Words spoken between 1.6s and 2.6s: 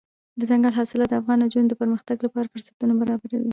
د پرمختګ لپاره